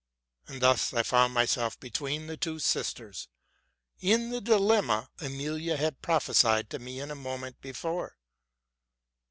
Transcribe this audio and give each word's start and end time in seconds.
And 0.47 0.63
thus 0.63 0.95
I 0.95 1.03
found 1.03 1.31
myself 1.31 1.79
be 1.79 1.91
tween 1.91 2.25
the 2.25 2.35
two 2.35 2.57
sisters, 2.57 3.27
in 3.99 4.31
the 4.31 4.41
dilemma 4.41 5.11
Emilia 5.19 5.77
had 5.77 6.01
prophesied 6.01 6.71
to 6.71 6.79
me 6.79 6.99
a 6.99 7.13
moment 7.13 7.61
before. 7.61 8.17